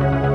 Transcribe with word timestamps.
change 0.00 0.22
the 0.22 0.31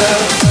feel 0.00 0.49